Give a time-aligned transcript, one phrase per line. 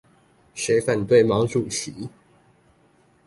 [0.55, 2.09] 誰反對毛主席